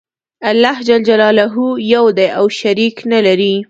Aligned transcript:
الله 0.51 0.77
ج 0.87 0.89
یو 1.93 2.05
دی 2.17 2.27
او 2.39 2.45
شریک 2.59 2.95
نلری. 3.11 3.53